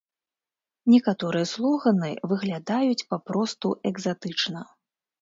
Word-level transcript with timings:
Некаторыя 0.93 1.49
слоганы 1.53 2.11
выглядаюць 2.33 3.07
папросту 3.15 3.67
экзатычна. 3.95 4.69